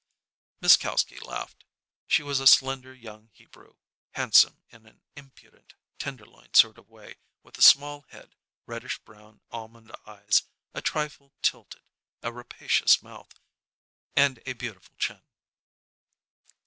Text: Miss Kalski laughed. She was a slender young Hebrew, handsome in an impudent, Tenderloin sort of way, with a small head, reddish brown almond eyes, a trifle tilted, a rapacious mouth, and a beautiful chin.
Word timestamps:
Miss 0.61 0.77
Kalski 0.77 1.19
laughed. 1.19 1.63
She 2.07 2.23
was 2.23 2.39
a 2.39 2.47
slender 2.47 2.91
young 2.91 3.29
Hebrew, 3.33 3.75
handsome 4.15 4.63
in 4.71 4.87
an 4.87 5.03
impudent, 5.15 5.75
Tenderloin 5.99 6.55
sort 6.55 6.79
of 6.79 6.89
way, 6.89 7.17
with 7.43 7.55
a 7.59 7.61
small 7.61 8.07
head, 8.09 8.33
reddish 8.65 8.97
brown 9.05 9.41
almond 9.51 9.91
eyes, 10.07 10.41
a 10.73 10.81
trifle 10.81 11.33
tilted, 11.43 11.83
a 12.23 12.33
rapacious 12.33 13.03
mouth, 13.03 13.35
and 14.15 14.41
a 14.47 14.53
beautiful 14.53 14.95
chin. 14.97 15.21